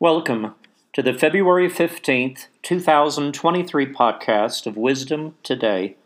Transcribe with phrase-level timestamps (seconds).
[0.00, 0.54] Welcome
[0.92, 5.96] to the February 15th, 2023 podcast of Wisdom Today.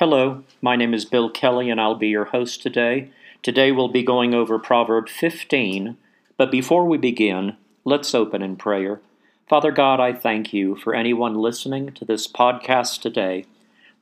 [0.00, 3.08] Hello, my name is Bill Kelley and I'll be your host today.
[3.44, 5.96] Today we'll be going over Proverb 15,
[6.36, 9.00] but before we begin, let's open in prayer.
[9.48, 13.46] Father God, I thank you for anyone listening to this podcast today.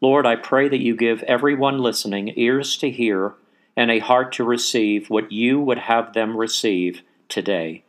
[0.01, 3.35] Lord, I pray that you give everyone listening ears to hear
[3.77, 7.85] and a heart to receive what you would have them receive today.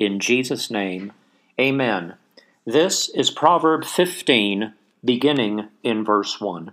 [0.00, 1.12] In Jesus' name,
[1.60, 2.14] amen.
[2.64, 4.72] This is Proverb 15,
[5.04, 6.72] beginning in verse 1.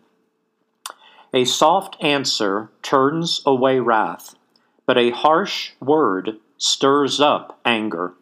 [1.34, 4.36] A soft answer turns away wrath,
[4.86, 8.14] but a harsh word stirs up anger.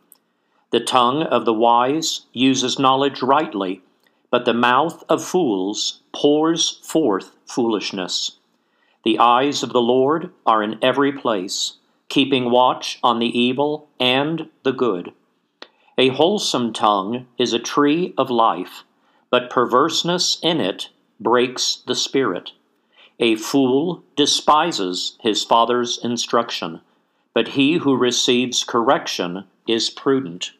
[0.71, 3.83] The tongue of the wise uses knowledge rightly,
[4.31, 8.37] but the mouth of fools pours forth foolishness.
[9.03, 11.73] The eyes of the Lord are in every place,
[12.09, 15.13] keeping watch on the evil and the good.
[15.97, 18.83] A wholesome tongue is a tree of life,
[19.29, 20.89] but perverseness in it
[21.19, 22.51] breaks the spirit.
[23.19, 26.81] A fool despises his father's instruction,
[27.33, 30.51] but he who receives correction is prudent.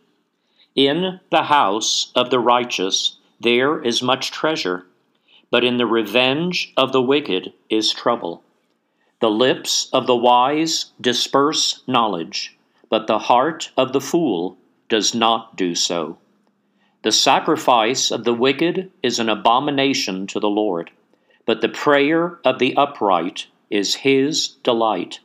[0.73, 4.85] In the house of the righteous there is much treasure,
[5.51, 8.41] but in the revenge of the wicked is trouble.
[9.19, 12.57] The lips of the wise disperse knowledge,
[12.89, 14.57] but the heart of the fool
[14.89, 16.17] does not do so.
[17.03, 20.91] The sacrifice of the wicked is an abomination to the Lord
[21.45, 25.19] but the prayer of the upright is his delight.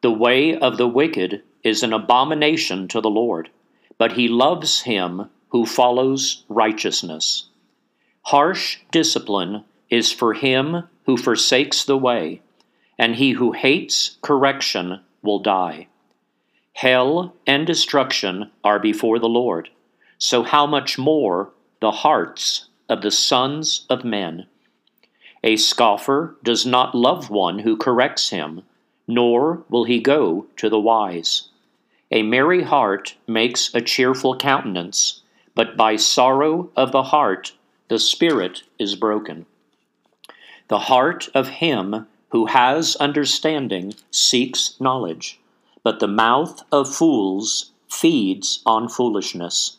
[0.00, 3.50] The way of the wicked is an abomination to the Lord,
[3.98, 7.46] but he loves him who follows righteousness.
[8.22, 12.40] Harsh discipline is for him who forsakes the way,
[12.98, 15.88] and he who hates correction will die.
[16.74, 19.68] Hell and destruction are before the Lord,
[20.18, 24.46] so how much more the hearts of the sons of men?
[25.42, 28.62] A scoffer does not love one who corrects him,
[29.06, 31.48] nor will he go to the wise.
[32.10, 35.22] A merry heart makes a cheerful countenance,
[35.54, 37.52] but by sorrow of the heart
[37.88, 39.46] the spirit is broken.
[40.68, 45.40] The heart of him who has understanding seeks knowledge,
[45.82, 49.78] but the mouth of fools feeds on foolishness.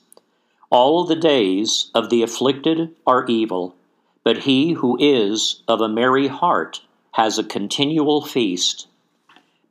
[0.71, 3.75] All the days of the afflicted are evil
[4.25, 8.88] but he who is of a merry heart has a continual feast.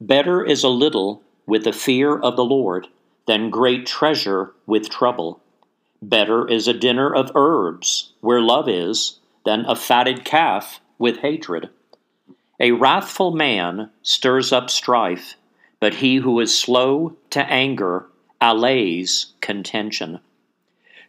[0.01, 2.87] Better is a little with the fear of the Lord
[3.27, 5.41] than great treasure with trouble.
[6.01, 11.69] Better is a dinner of herbs where love is than a fatted calf with hatred.
[12.61, 15.35] A wrathful man stirs up strife,
[15.81, 18.07] but he who is slow to anger
[18.41, 20.21] allays contention.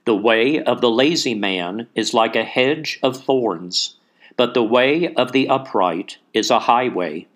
[0.05, 3.95] The way of the lazy man is like a hedge of thorns,
[4.37, 7.27] but the way of the upright is a highway.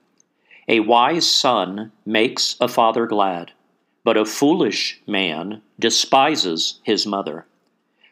[0.68, 3.52] A wise son makes a father glad,
[4.04, 7.46] but a foolish man despises his mother.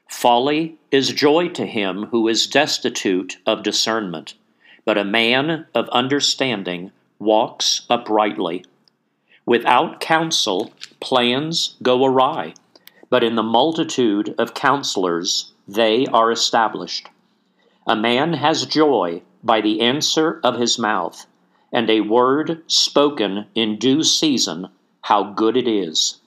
[0.08, 4.35] Folly is joy to him who is destitute of discernment,
[4.87, 8.65] but a man of understanding walks uprightly.
[9.45, 12.55] Without counsel, plans go awry
[13.09, 17.09] but in the multitude of counselors they are established.
[17.85, 21.25] A man has joy by the answer of his mouth,
[21.71, 24.67] and a word spoken in due season,
[25.01, 26.19] how good it is.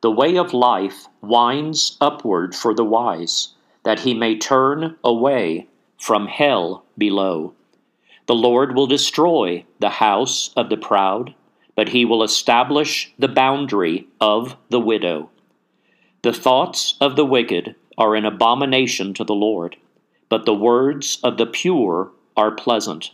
[0.00, 3.48] The way of life winds upward for the wise,
[3.82, 5.66] that he may turn away
[5.98, 7.52] from hell below.
[8.26, 11.34] The Lord will destroy the house of the proud,
[11.76, 15.30] but he will establish the boundary of the widow.
[16.22, 19.76] The thoughts of the wicked are an abomination to the Lord,
[20.28, 23.10] but the words of the pure are pleasant.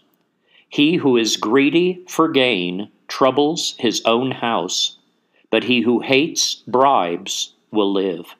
[0.68, 4.96] He who is greedy for gain troubles his own house,
[5.50, 8.36] but he who hates bribes will live.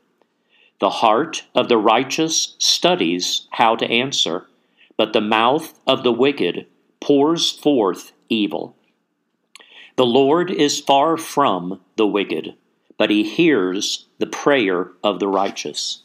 [0.79, 4.47] The heart of the righteous studies how to answer,
[4.97, 6.67] but the mouth of the wicked
[7.01, 8.77] pours forth evil.
[9.97, 12.55] The Lord is far from the wicked
[13.01, 16.03] but he hears the prayer of the righteous.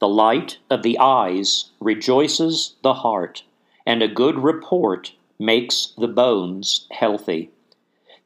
[0.00, 3.44] The light of the eyes rejoices the heart,
[3.86, 7.52] and a good report makes the bones healthy.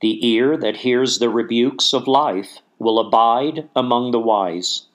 [0.00, 4.86] The ear that hears the rebukes of life will abide among the wise.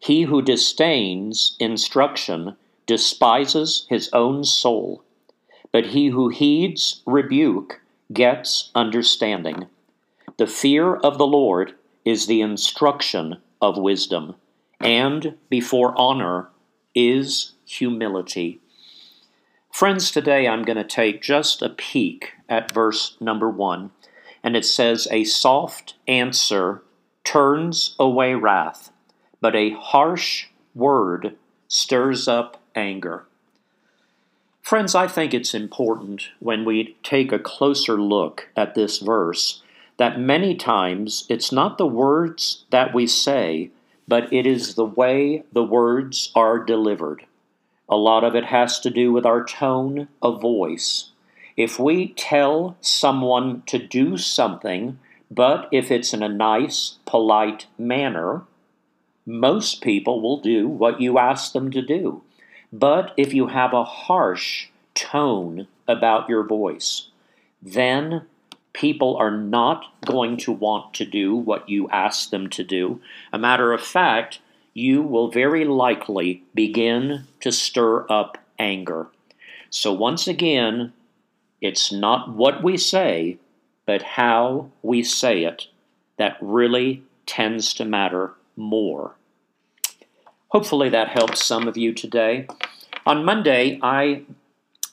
[0.00, 2.56] He who disdains instruction
[2.86, 5.04] despises his own soul,
[5.72, 7.80] but he who heeds rebuke
[8.12, 9.66] gets understanding.
[10.36, 11.74] The fear of the Lord
[12.04, 14.36] is the instruction of wisdom,
[14.80, 16.48] and before honor
[16.94, 18.60] is humility.
[19.72, 23.90] Friends, today I'm going to take just a peek at verse number one,
[24.42, 26.82] and it says, A soft answer
[27.24, 28.90] turns away wrath,
[29.40, 31.36] but a harsh word
[31.68, 33.27] stirs up anger.
[34.68, 39.62] Friends, I think it's important when we take a closer look at this verse
[39.96, 43.70] that many times it's not the words that we say,
[44.06, 47.24] but it is the way the words are delivered.
[47.88, 51.12] A lot of it has to do with our tone of voice.
[51.56, 54.98] If we tell someone to do something,
[55.30, 58.42] but if it's in a nice, polite manner,
[59.24, 62.22] most people will do what you ask them to do.
[62.72, 67.08] But if you have a harsh tone about your voice,
[67.62, 68.26] then
[68.72, 73.00] people are not going to want to do what you ask them to do.
[73.32, 74.40] A matter of fact,
[74.74, 79.08] you will very likely begin to stir up anger.
[79.70, 80.92] So, once again,
[81.60, 83.38] it's not what we say,
[83.86, 85.66] but how we say it
[86.18, 89.14] that really tends to matter more.
[90.48, 92.46] Hopefully, that helps some of you today.
[93.04, 94.22] On Monday, I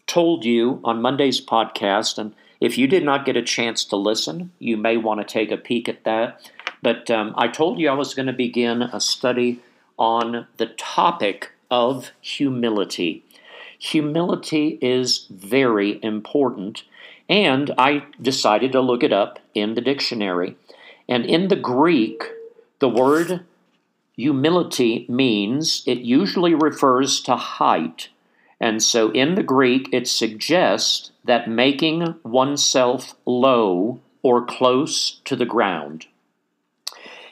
[0.05, 4.51] told you on Monday's podcast, and if you did not get a chance to listen,
[4.59, 6.51] you may want to take a peek at that.
[6.81, 9.61] But um, I told you I was going to begin a study
[9.97, 13.23] on the topic of humility.
[13.79, 16.83] Humility is very important,
[17.29, 20.57] and I decided to look it up in the dictionary.
[21.07, 22.23] And in the Greek,
[22.79, 23.45] the word
[24.15, 28.09] humility means it usually refers to height
[28.59, 35.45] and so in the Greek, it suggests that making oneself low or close to the
[35.45, 36.07] ground.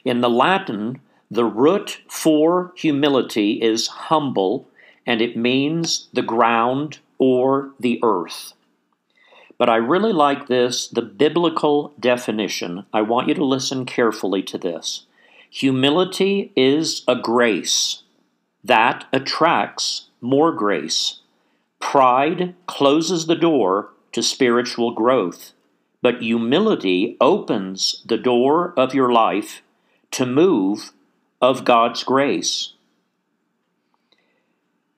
[0.03, 0.99] In the Latin,
[1.31, 4.67] the root for humility is humble,
[5.05, 8.53] and it means the ground or the earth.
[9.57, 12.85] But I really like this, the biblical definition.
[12.91, 15.05] I want you to listen carefully to this.
[15.55, 18.01] Humility is a grace
[18.63, 21.19] that attracts more grace.
[21.79, 25.53] Pride closes the door to spiritual growth,
[26.01, 29.61] but humility opens the door of your life
[30.09, 30.91] to move
[31.39, 32.73] of God's grace.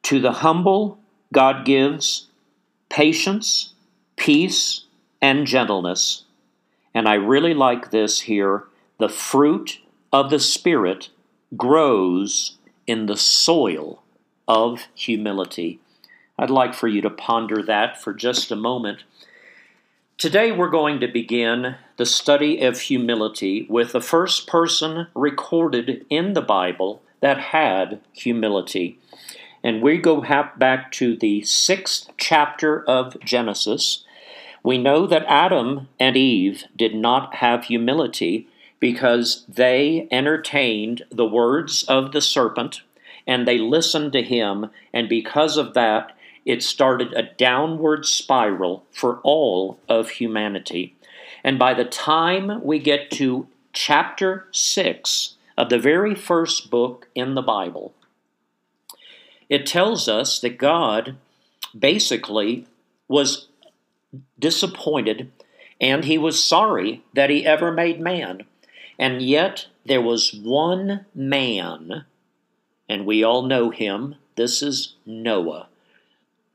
[0.03, 0.99] To the humble,
[1.33, 2.27] God gives
[2.87, 3.73] patience,
[4.15, 4.85] peace,
[5.21, 6.23] and gentleness.
[6.93, 8.63] And I really like this here.
[8.99, 9.79] The fruit
[10.11, 11.09] of the Spirit
[11.55, 12.57] grows
[12.87, 14.03] in the soil
[14.47, 15.79] of humility.
[16.37, 19.03] I'd like for you to ponder that for just a moment.
[20.17, 26.33] Today we're going to begin the study of humility with the first person recorded in
[26.33, 28.99] the Bible that had humility.
[29.63, 30.21] And we go
[30.57, 34.03] back to the sixth chapter of Genesis.
[34.63, 38.47] We know that Adam and Eve did not have humility
[38.79, 42.81] because they entertained the words of the serpent
[43.27, 49.19] and they listened to him, and because of that, it started a downward spiral for
[49.23, 50.95] all of humanity.
[51.43, 57.33] And by the time we get to chapter 6 of the very first book in
[57.33, 57.93] the Bible,
[59.49, 61.17] it tells us that God
[61.77, 62.67] basically
[63.07, 63.47] was
[64.39, 65.31] disappointed
[65.81, 68.43] and he was sorry that he ever made man.
[68.97, 72.05] And yet there was one man
[72.87, 74.15] and we all know him.
[74.35, 75.67] This is Noah.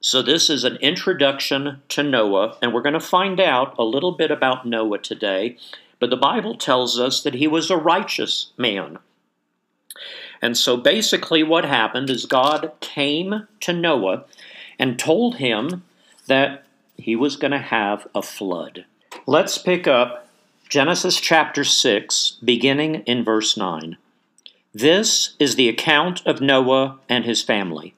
[0.02, 4.12] So, this is an introduction to Noah, and we're going to find out a little
[4.12, 5.58] bit about Noah today.
[5.98, 8.98] But the Bible tells us that he was a righteous man.
[10.40, 14.24] And so, basically, what happened is God came to Noah
[14.78, 15.82] and told him
[16.28, 16.64] that
[16.96, 18.86] he was going to have a flood.
[19.26, 20.29] Let's pick up
[20.70, 23.96] Genesis chapter 6, beginning in verse 9.
[24.72, 27.96] This is the account of Noah and his family.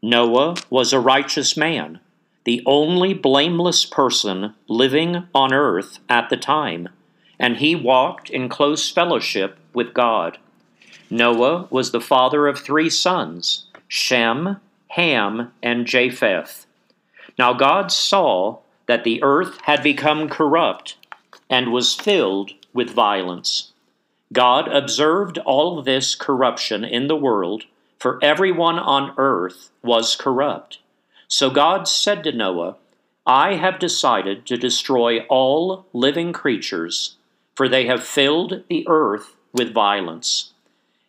[0.00, 2.00] Noah was a righteous man,
[2.44, 6.88] the only blameless person living on earth at the time,
[7.38, 10.38] and he walked in close fellowship with God.
[11.10, 14.62] Noah was the father of three sons Shem,
[14.92, 16.64] Ham, and Japheth.
[17.38, 20.96] Now God saw that the earth had become corrupt
[21.48, 23.72] and was filled with violence.
[24.32, 27.64] God observed all this corruption in the world,
[27.98, 30.78] for everyone on earth was corrupt.
[31.28, 32.76] So God said to Noah,
[33.26, 37.16] I have decided to destroy all living creatures,
[37.54, 40.52] for they have filled the earth with violence.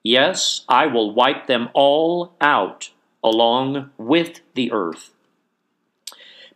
[0.04, 2.92] Yes, I will wipe them all out
[3.24, 5.12] along with the earth.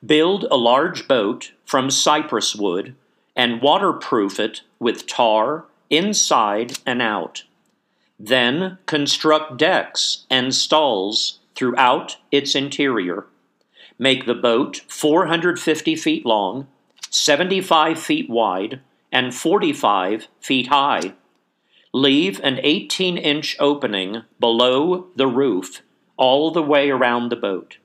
[0.05, 2.95] Build a large boat from cypress wood
[3.39, 7.43] and waterproof it with tar inside and out.
[8.19, 13.27] Then construct decks and stalls throughout its interior.
[13.97, 16.67] Make the boat 450 feet long,
[17.09, 21.13] 75 feet wide, and 45 feet high.
[21.93, 25.81] Leave an 18 inch opening below the roof
[26.17, 27.77] all the way around the boat.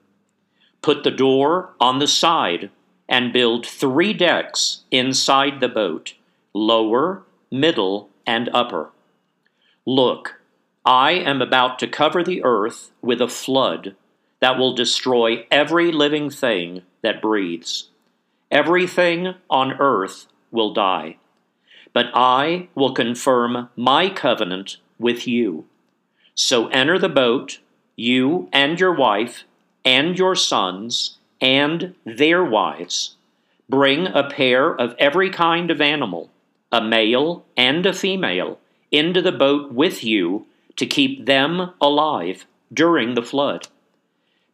[0.81, 2.71] Put the door on the side
[3.07, 6.13] and build three decks inside the boat
[6.53, 8.91] lower, middle, and upper.
[9.85, 10.39] Look,
[10.85, 13.95] I am about to cover the earth with a flood
[14.39, 17.89] that will destroy every living thing that breathes.
[18.51, 21.17] Everything on earth will die.
[21.93, 25.65] But I will confirm my covenant with you.
[26.35, 27.59] So enter the boat,
[27.95, 29.45] you and your wife,
[29.83, 33.15] and your sons, and their wives.
[33.69, 36.29] Bring a pair of every kind of animal,
[36.71, 38.59] a male and a female,
[38.91, 43.67] into the boat with you to keep them alive during the flood.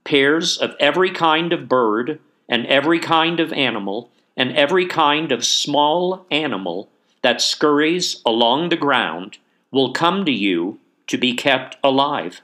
[0.03, 2.19] Pairs of every kind of bird,
[2.49, 6.89] and every kind of animal, and every kind of small animal
[7.21, 9.37] that scurries along the ground
[9.71, 12.41] will come to you to be kept alive.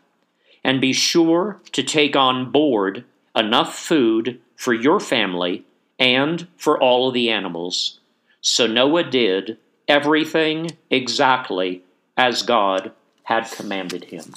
[0.63, 3.05] And be sure to take on board
[3.37, 5.63] enough food for your family
[5.99, 7.99] and for all of the animals.
[8.41, 11.83] So Noah did everything exactly
[12.17, 12.91] as God
[13.23, 14.33] had commanded him.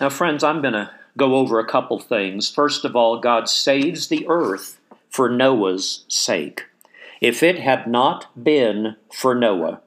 [0.00, 2.50] Now, friends, I'm going to go over a couple things.
[2.50, 4.78] First of all, God saves the earth
[5.08, 6.66] for Noah's sake.
[7.20, 9.80] If it had not been for Noah,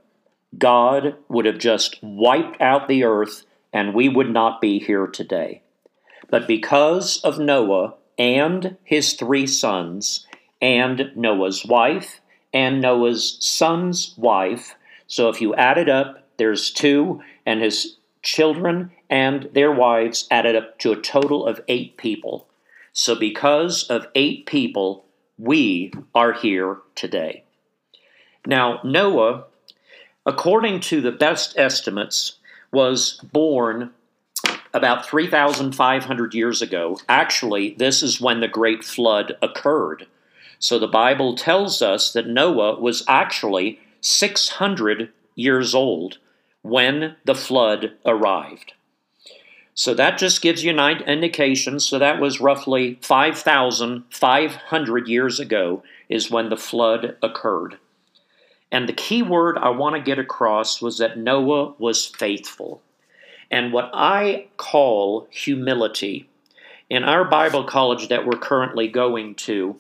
[0.58, 5.62] God would have just wiped out the earth and we would not be here today.
[6.32, 10.26] But because of Noah and his three sons,
[10.62, 12.22] and Noah's wife,
[12.54, 14.76] and Noah's son's wife,
[15.08, 20.56] so if you add it up, there's two, and his children and their wives added
[20.56, 22.48] up to a total of eight people.
[22.94, 25.06] So, because of eight people,
[25.38, 27.44] we are here today.
[28.46, 29.46] Now, Noah,
[30.26, 32.38] according to the best estimates,
[32.72, 33.92] was born
[34.74, 36.98] about 3,500 years ago.
[37.10, 40.08] Actually, this is when the Great Flood occurred.
[40.60, 46.18] So the Bible tells us that Noah was actually 600 years old
[46.62, 48.74] when the flood arrived.
[49.74, 51.80] So that just gives you an indication.
[51.80, 57.78] So that was roughly 5,500 years ago, is when the flood occurred.
[58.72, 62.84] And the key word I want to get across was that Noah was faithful.
[63.52, 66.30] And what I call humility,
[66.90, 69.80] in our Bible college that we're currently going to,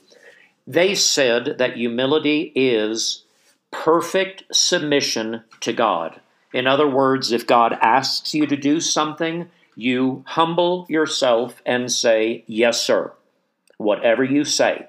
[0.67, 3.23] they said that humility is
[3.71, 6.19] perfect submission to God.
[6.53, 12.43] In other words, if God asks you to do something, you humble yourself and say,
[12.47, 13.13] Yes, sir,
[13.77, 14.87] whatever you say.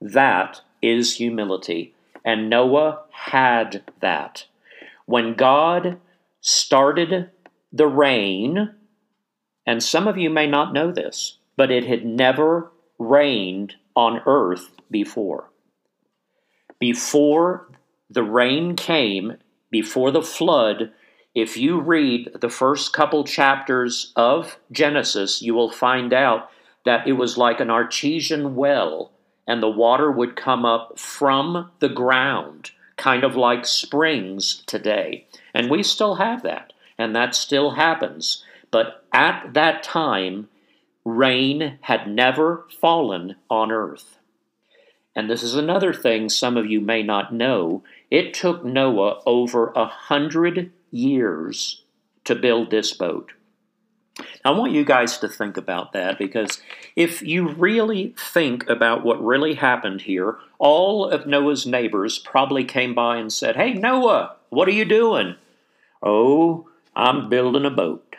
[0.00, 1.94] That is humility.
[2.24, 4.46] And Noah had that.
[5.06, 5.98] When God
[6.40, 7.30] started
[7.72, 8.74] the rain,
[9.66, 14.70] and some of you may not know this, but it had never rained on earth
[14.90, 15.50] before.
[16.78, 17.68] Before
[18.10, 19.36] the rain came,
[19.70, 20.92] before the flood,
[21.34, 26.50] if you read the first couple chapters of Genesis, you will find out
[26.84, 29.12] that it was like an artesian well,
[29.46, 35.26] and the water would come up from the ground, kind of like springs today.
[35.54, 36.71] And we still have that,
[37.02, 38.44] and that still happens.
[38.70, 40.48] But at that time,
[41.04, 44.18] rain had never fallen on earth.
[45.14, 47.82] And this is another thing some of you may not know.
[48.10, 51.82] It took Noah over a hundred years
[52.24, 53.32] to build this boat.
[54.44, 56.62] I want you guys to think about that because
[56.96, 62.94] if you really think about what really happened here, all of Noah's neighbors probably came
[62.94, 65.36] by and said, Hey, Noah, what are you doing?
[66.02, 68.16] Oh, I'm building a boat.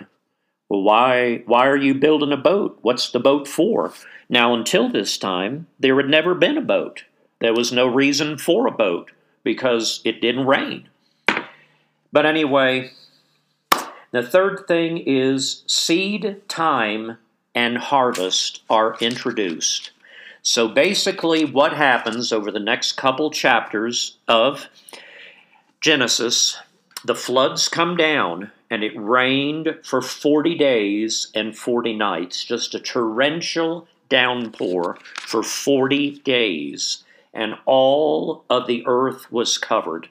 [0.69, 2.79] Well, why, why are you building a boat?
[2.81, 3.93] What's the boat for?
[4.29, 7.03] Now, until this time, there had never been a boat.
[7.39, 9.11] There was no reason for a boat
[9.43, 10.89] because it didn't rain.
[12.11, 12.91] But anyway,
[14.11, 17.17] the third thing is seed time
[17.53, 19.91] and harvest are introduced.
[20.41, 24.67] So basically, what happens over the next couple chapters of
[25.81, 26.57] Genesis,
[27.03, 32.79] the floods come down, and it rained for 40 days and 40 nights, just a
[32.79, 37.03] torrential downpour for 40 days,
[37.35, 40.09] and all of the earth was covered.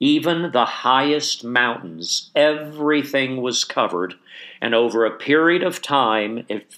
[0.00, 4.14] Even the highest mountains, everything was covered.
[4.60, 6.72] And over a period of time, it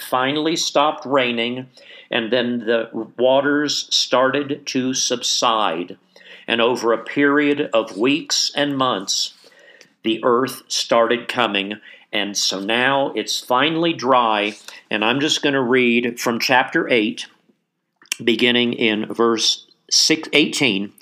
[0.00, 1.68] finally stopped raining,
[2.10, 5.96] and then the waters started to subside.
[6.48, 9.34] And over a period of weeks and months,
[10.02, 11.74] the earth started coming.
[12.12, 14.56] And so now it's finally dry.
[14.90, 17.26] And I'm just going to read from chapter 8,
[18.22, 20.92] beginning in verse 6, 18.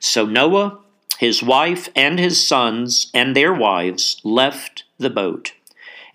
[0.00, 0.78] So Noah,
[1.18, 5.52] his wife, and his sons, and their wives left the boat.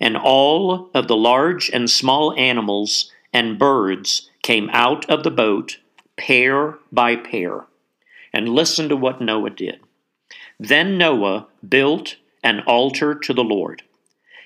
[0.00, 5.78] And all of the large and small animals and birds came out of the boat,
[6.16, 7.66] pair by pair.
[8.32, 9.80] And listen to what Noah did.
[10.58, 13.82] Then Noah built an altar to the Lord,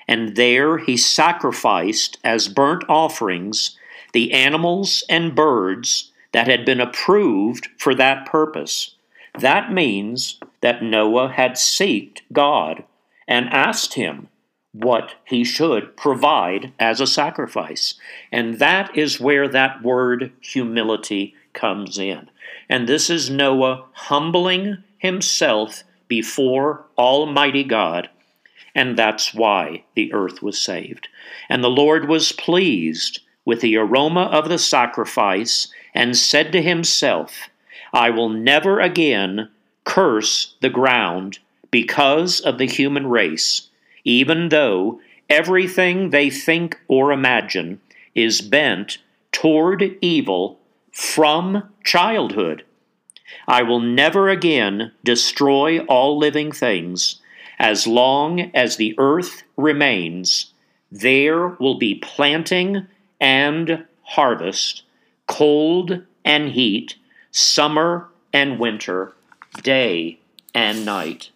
[0.09, 3.77] and there he sacrificed as burnt offerings
[4.13, 8.95] the animals and birds that had been approved for that purpose.
[9.39, 12.85] That means that Noah had seeked God
[13.29, 14.29] and asked him
[14.73, 17.95] what he should provide as a sacrifice.
[18.31, 22.31] And that is where that word humility comes in.
[22.69, 28.09] And this is Noah humbling himself before Almighty God,
[28.75, 31.09] and that's why the earth was saved.
[31.49, 37.49] And the Lord was pleased with the aroma of the sacrifice and said to himself,
[37.93, 39.51] I will never again
[39.85, 41.39] curse the ground
[41.71, 43.69] because of the human race
[44.07, 47.81] even though everything they think or imagine
[48.15, 48.99] is bent
[49.33, 50.59] toward evil
[50.93, 52.65] from childhood.
[53.49, 57.21] I will never again destroy all living things.
[57.59, 60.53] As long as the earth remains,
[60.91, 62.87] there will be planting
[63.21, 64.83] and harvest,
[65.27, 66.97] cold and heat,
[67.31, 69.15] summer and winter,
[69.63, 70.19] day
[70.55, 71.31] and night.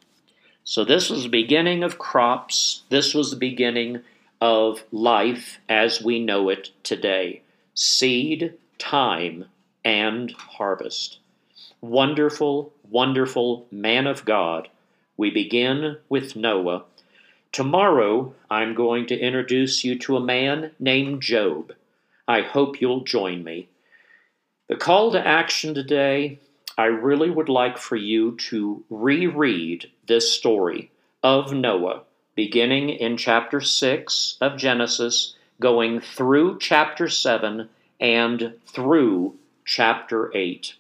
[0.65, 2.83] So this was the beginning of crops.
[2.91, 4.03] This was the beginning
[4.41, 7.43] of life as we know it today
[7.75, 9.47] seed, time,
[9.85, 11.20] and harvest.
[11.83, 14.69] Wonderful, wonderful man of God.
[15.17, 16.85] We begin with Noah.
[17.53, 21.73] Tomorrow, I'm going to introduce you to a man named Job.
[22.29, 23.69] I hope you'll join me.
[24.69, 26.39] The call to action today
[26.77, 30.91] I really would like for you to reread this story
[31.23, 32.03] of Noah,
[32.35, 40.75] beginning in chapter 6 of Genesis, going through chapter 7 and through chapter 8.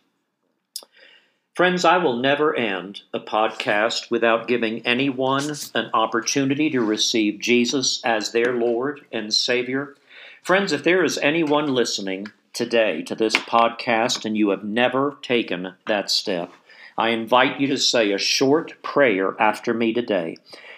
[1.57, 8.01] Friends, I will never end a podcast without giving anyone an opportunity to receive Jesus
[8.05, 9.97] as their Lord and Savior.
[10.45, 15.75] Friends, if there is anyone listening today to this podcast and you have never taken
[15.89, 16.53] that step,
[16.97, 20.37] I invite you to say a short prayer after me today.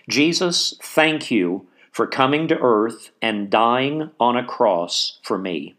[0.08, 5.74] Jesus, thank you for coming to earth and dying on a cross for me.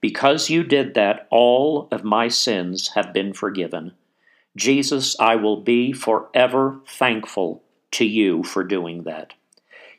[0.00, 3.92] Because you did that, all of my sins have been forgiven.
[4.56, 7.62] Jesus, I will be forever thankful
[7.92, 9.32] to you for doing that.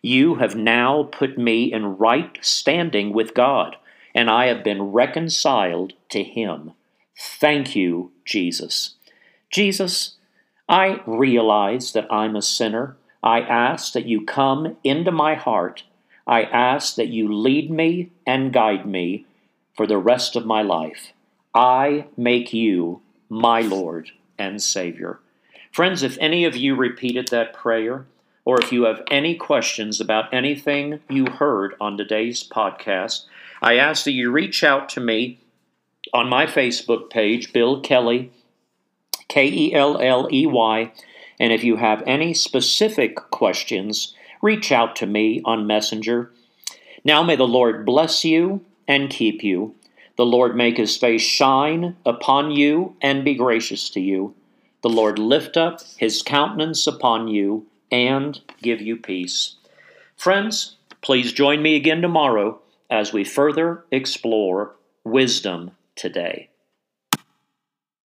[0.01, 3.77] You have now put me in right standing with God
[4.13, 6.73] and I have been reconciled to him.
[7.17, 8.95] Thank you, Jesus.
[9.49, 10.17] Jesus,
[10.69, 12.97] I realize that I'm a sinner.
[13.23, 15.83] I ask that you come into my heart.
[16.27, 19.25] I ask that you lead me and guide me
[19.75, 21.13] for the rest of my life.
[21.55, 25.19] I make you my Lord and Savior.
[25.71, 28.05] Friends, if any of you repeated that prayer,
[28.45, 33.25] or if you have any questions about anything you heard on today's podcast,
[33.61, 35.39] I ask that you reach out to me
[36.13, 38.31] on my Facebook page, Bill Kelley,
[39.29, 40.91] K E L L E Y,
[41.39, 46.31] and if you have any specific questions, reach out to me on Messenger.
[47.03, 49.75] Now may the Lord bless you and keep you.
[50.15, 54.35] The Lord make his face shine upon you and be gracious to you.
[54.81, 59.55] The Lord lift up his countenance upon you and give you peace.
[60.15, 66.49] Friends, please join me again tomorrow as we further explore wisdom today.